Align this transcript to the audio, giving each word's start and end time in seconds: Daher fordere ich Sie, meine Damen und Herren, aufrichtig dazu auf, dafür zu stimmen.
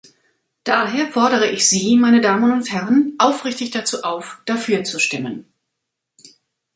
Daher 0.63 1.11
fordere 1.11 1.47
ich 1.51 1.69
Sie, 1.69 1.95
meine 1.95 2.21
Damen 2.21 2.51
und 2.51 2.71
Herren, 2.71 3.13
aufrichtig 3.19 3.69
dazu 3.69 4.01
auf, 4.03 4.41
dafür 4.47 4.83
zu 4.83 4.97
stimmen. 4.99 5.45